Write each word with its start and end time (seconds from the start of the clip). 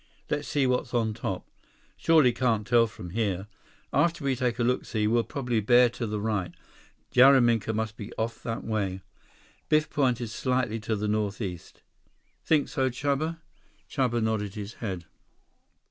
"Let's 0.31 0.47
see 0.47 0.65
what's 0.65 0.95
on 0.95 1.13
top. 1.13 1.45
Surely 1.95 2.33
can't 2.33 2.65
tell 2.65 2.87
from 2.87 3.11
here. 3.11 3.45
After 3.93 4.23
we 4.23 4.35
take 4.35 4.57
a 4.57 4.63
look 4.63 4.83
see, 4.83 5.05
we'll 5.05 5.21
probably 5.23 5.59
bear 5.59 5.89
to 5.89 6.07
the 6.07 6.19
right. 6.19 6.51
Jaraminka 7.13 7.71
must 7.71 7.97
be 7.97 8.11
off 8.17 8.41
that 8.41 8.63
way." 8.63 9.01
Biff 9.69 9.91
pointed 9.91 10.31
slightly 10.31 10.79
to 10.79 10.95
the 10.95 11.07
northeast. 11.07 11.83
"Think 12.43 12.67
so, 12.67 12.89
Chuba?" 12.89 13.41
Chuba 13.87 14.23
nodded 14.23 14.55
his 14.55 14.73
head. 14.81 15.05